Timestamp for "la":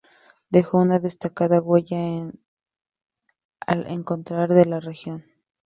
4.65-4.79